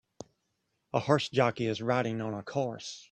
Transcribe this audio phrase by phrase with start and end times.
[0.95, 2.99] A horse jockey is riding on a course.